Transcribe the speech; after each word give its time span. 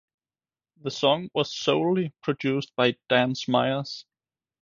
The 0.81 0.89
song 0.89 1.29
was 1.35 1.53
solely 1.55 2.11
produced 2.23 2.75
by 2.75 2.97
Dan 3.07 3.35
Smyers. 3.35 4.03